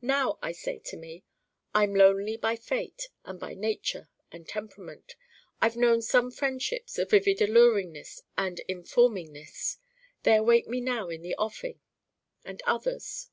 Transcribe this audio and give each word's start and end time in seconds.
Now 0.00 0.40
I 0.42 0.50
say 0.50 0.80
to 0.86 0.96
me: 0.96 1.22
'I'm 1.72 1.94
lonely 1.94 2.36
by 2.36 2.56
fate 2.56 3.10
and 3.24 3.38
by 3.38 3.54
nature 3.54 4.08
and 4.32 4.44
temperament. 4.48 5.14
I've 5.60 5.76
known 5.76 6.02
some 6.02 6.32
friendships 6.32 6.98
of 6.98 7.10
vivid 7.10 7.38
alluringness 7.40 8.22
and 8.36 8.60
informingness 8.68 9.76
they 10.24 10.34
await 10.34 10.66
me 10.66 10.80
now 10.80 11.10
in 11.10 11.22
the 11.22 11.36
offing. 11.36 11.80
And 12.44 12.60
others. 12.62 13.30